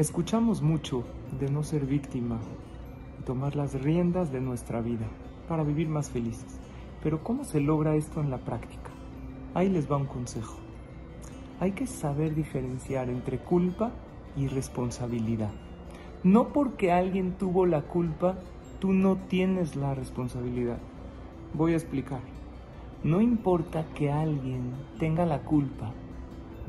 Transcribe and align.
Escuchamos 0.00 0.62
mucho 0.62 1.04
de 1.38 1.50
no 1.50 1.62
ser 1.62 1.84
víctima 1.84 2.38
y 3.18 3.22
tomar 3.24 3.54
las 3.54 3.82
riendas 3.82 4.32
de 4.32 4.40
nuestra 4.40 4.80
vida 4.80 5.04
para 5.46 5.62
vivir 5.62 5.90
más 5.90 6.08
felices. 6.08 6.58
Pero 7.02 7.22
¿cómo 7.22 7.44
se 7.44 7.60
logra 7.60 7.94
esto 7.94 8.22
en 8.22 8.30
la 8.30 8.38
práctica? 8.38 8.88
Ahí 9.52 9.68
les 9.68 9.92
va 9.92 9.98
un 9.98 10.06
consejo. 10.06 10.56
Hay 11.60 11.72
que 11.72 11.86
saber 11.86 12.34
diferenciar 12.34 13.10
entre 13.10 13.40
culpa 13.40 13.90
y 14.38 14.46
responsabilidad. 14.46 15.50
No 16.24 16.48
porque 16.48 16.92
alguien 16.92 17.32
tuvo 17.32 17.66
la 17.66 17.82
culpa, 17.82 18.38
tú 18.78 18.94
no 18.94 19.16
tienes 19.28 19.76
la 19.76 19.94
responsabilidad. 19.94 20.78
Voy 21.52 21.74
a 21.74 21.76
explicar. 21.76 22.22
No 23.04 23.20
importa 23.20 23.84
que 23.94 24.10
alguien 24.10 24.72
tenga 24.98 25.26
la 25.26 25.40
culpa 25.40 25.92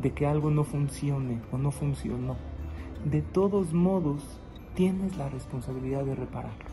de 0.02 0.11
que 0.11 0.25
algo 0.25 0.52
no 0.52 0.66
funcione 0.66 1.40
o 1.54 1.57
no 1.57 1.71
funcionó 1.71 2.51
de 3.05 3.22
todos 3.22 3.73
modos 3.73 4.23
tienes 4.76 5.18
la 5.18 5.28
responsabilidad 5.30 6.05
de 6.05 6.16
repararlo. 6.16 6.66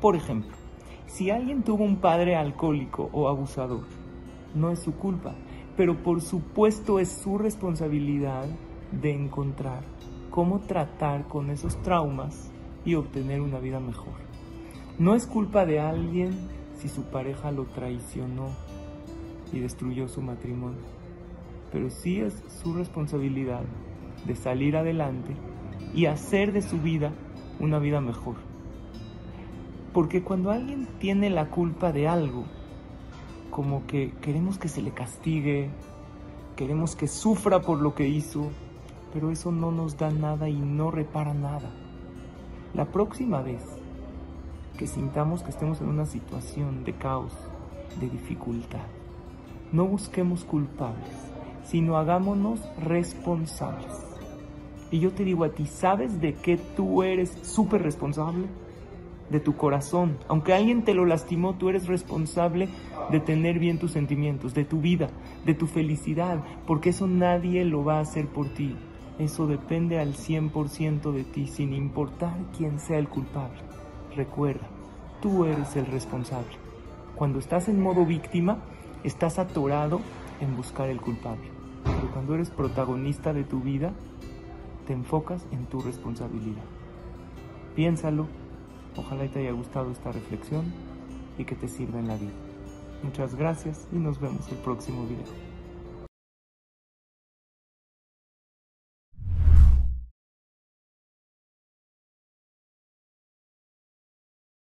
Por 0.00 0.14
ejemplo, 0.14 0.52
si 1.06 1.30
alguien 1.30 1.62
tuvo 1.62 1.84
un 1.84 1.96
padre 1.96 2.36
alcohólico 2.36 3.08
o 3.12 3.28
abusador, 3.28 3.84
no 4.54 4.70
es 4.70 4.80
su 4.80 4.94
culpa, 4.94 5.34
pero 5.76 6.02
por 6.02 6.20
supuesto 6.20 6.98
es 6.98 7.10
su 7.10 7.38
responsabilidad 7.38 8.46
de 8.92 9.14
encontrar 9.14 9.82
cómo 10.30 10.60
tratar 10.60 11.26
con 11.28 11.50
esos 11.50 11.80
traumas 11.82 12.50
y 12.84 12.94
obtener 12.94 13.40
una 13.40 13.58
vida 13.58 13.80
mejor. 13.80 14.14
No 14.98 15.14
es 15.14 15.26
culpa 15.26 15.64
de 15.64 15.80
alguien 15.80 16.32
si 16.76 16.88
su 16.88 17.04
pareja 17.04 17.52
lo 17.52 17.64
traicionó 17.64 18.48
y 19.52 19.60
destruyó 19.60 20.08
su 20.08 20.20
matrimonio, 20.20 20.80
pero 21.72 21.90
sí 21.90 22.20
es 22.20 22.42
su 22.62 22.74
responsabilidad 22.74 23.62
de 24.26 24.36
salir 24.36 24.76
adelante 24.76 25.34
y 25.94 26.06
hacer 26.06 26.52
de 26.52 26.62
su 26.62 26.78
vida 26.78 27.12
una 27.58 27.78
vida 27.78 28.00
mejor. 28.00 28.36
Porque 29.92 30.22
cuando 30.22 30.50
alguien 30.50 30.86
tiene 30.98 31.30
la 31.30 31.50
culpa 31.50 31.92
de 31.92 32.06
algo, 32.06 32.44
como 33.50 33.86
que 33.86 34.12
queremos 34.20 34.58
que 34.58 34.68
se 34.68 34.82
le 34.82 34.92
castigue, 34.92 35.70
queremos 36.56 36.94
que 36.94 37.08
sufra 37.08 37.60
por 37.60 37.80
lo 37.80 37.94
que 37.94 38.08
hizo, 38.08 38.50
pero 39.12 39.30
eso 39.30 39.50
no 39.50 39.72
nos 39.72 39.96
da 39.96 40.10
nada 40.10 40.48
y 40.48 40.58
no 40.58 40.90
repara 40.90 41.34
nada. 41.34 41.70
La 42.74 42.84
próxima 42.84 43.42
vez 43.42 43.64
que 44.78 44.86
sintamos 44.86 45.42
que 45.42 45.50
estemos 45.50 45.80
en 45.80 45.88
una 45.88 46.06
situación 46.06 46.84
de 46.84 46.92
caos, 46.94 47.32
de 47.98 48.08
dificultad, 48.08 48.86
no 49.72 49.86
busquemos 49.86 50.44
culpables, 50.44 51.16
sino 51.64 51.96
hagámonos 51.96 52.60
responsables. 52.80 54.09
Y 54.90 54.98
yo 54.98 55.12
te 55.12 55.24
digo 55.24 55.44
a 55.44 55.50
ti, 55.50 55.66
¿sabes 55.66 56.20
de 56.20 56.34
qué 56.34 56.56
tú 56.76 57.02
eres 57.02 57.30
súper 57.42 57.82
responsable? 57.82 58.46
De 59.30 59.38
tu 59.38 59.56
corazón. 59.56 60.18
Aunque 60.26 60.52
alguien 60.52 60.82
te 60.82 60.94
lo 60.94 61.06
lastimó, 61.06 61.54
tú 61.54 61.68
eres 61.68 61.86
responsable 61.86 62.68
de 63.10 63.20
tener 63.20 63.60
bien 63.60 63.78
tus 63.78 63.92
sentimientos, 63.92 64.52
de 64.54 64.64
tu 64.64 64.80
vida, 64.80 65.08
de 65.46 65.54
tu 65.54 65.68
felicidad, 65.68 66.42
porque 66.66 66.90
eso 66.90 67.06
nadie 67.06 67.64
lo 67.64 67.84
va 67.84 67.98
a 67.98 68.00
hacer 68.00 68.26
por 68.26 68.48
ti. 68.48 68.74
Eso 69.20 69.46
depende 69.46 70.00
al 70.00 70.14
100% 70.14 71.12
de 71.12 71.24
ti, 71.24 71.46
sin 71.46 71.72
importar 71.72 72.36
quién 72.56 72.80
sea 72.80 72.98
el 72.98 73.08
culpable. 73.08 73.60
Recuerda, 74.16 74.66
tú 75.20 75.44
eres 75.44 75.76
el 75.76 75.86
responsable. 75.86 76.56
Cuando 77.14 77.38
estás 77.38 77.68
en 77.68 77.80
modo 77.80 78.04
víctima, 78.04 78.58
estás 79.04 79.38
atorado 79.38 80.00
en 80.40 80.56
buscar 80.56 80.88
el 80.88 81.00
culpable. 81.00 81.50
Pero 81.84 82.10
cuando 82.12 82.34
eres 82.34 82.50
protagonista 82.50 83.32
de 83.32 83.44
tu 83.44 83.60
vida, 83.60 83.92
te 84.86 84.92
enfocas 84.92 85.46
en 85.52 85.66
tu 85.66 85.80
responsabilidad. 85.80 86.64
Piénsalo, 87.74 88.26
ojalá 88.96 89.26
te 89.28 89.40
haya 89.40 89.52
gustado 89.52 89.90
esta 89.90 90.12
reflexión 90.12 90.72
y 91.38 91.44
que 91.44 91.54
te 91.54 91.68
sirva 91.68 91.98
en 91.98 92.08
la 92.08 92.16
vida. 92.16 92.32
Muchas 93.02 93.34
gracias 93.34 93.88
y 93.92 93.96
nos 93.96 94.20
vemos 94.20 94.48
el 94.50 94.58
próximo 94.58 95.04
video. 95.06 95.49